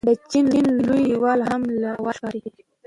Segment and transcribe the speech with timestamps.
[0.07, 0.45] د چین
[0.87, 2.41] لوی دیوال هم له هوا ښکاري.